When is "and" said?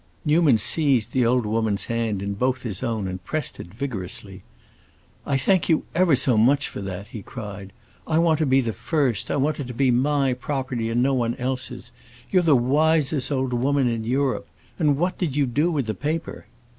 3.07-3.23, 10.89-11.03, 14.79-14.97